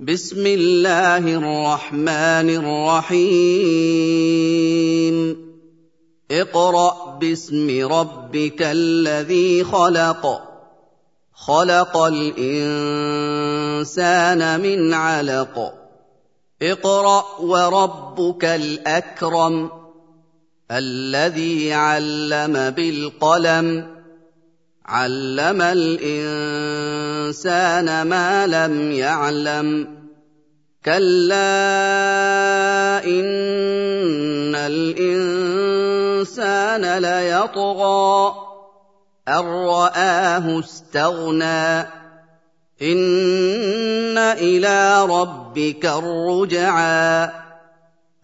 [0.00, 3.54] بسم الله الرحمن الرحيم.
[6.30, 10.42] اقرأ باسم ربك الذي خلق.
[11.34, 12.40] خلق الإنسان
[14.60, 15.74] من علق.
[16.62, 19.70] اقرأ وربك الأكرم
[20.70, 23.93] الذي علم بالقلم.
[24.86, 26.82] علم الانسان
[28.02, 29.88] ما لم يعلم
[30.84, 31.34] كلا
[33.04, 36.18] ان الانسان
[36.98, 38.34] ليطغى
[39.28, 41.80] ان راه استغنى
[42.82, 47.30] ان إلى ربك الرجعى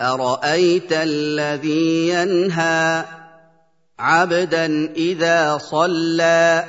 [0.01, 3.05] ارايت الذي ينهى
[4.01, 6.65] عبدا إذا صلى.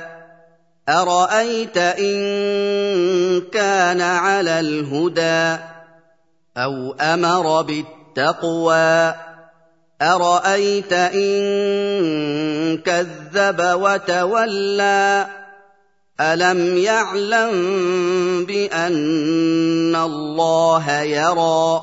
[0.88, 5.62] أرأيت إن كان على الهدى
[6.56, 9.14] أو أمر بالتقوى.
[10.02, 11.42] أرأيت إن
[12.78, 15.26] كذب وتولى.
[16.20, 17.52] ألم يعلم
[18.44, 21.82] بأن الله يرى؟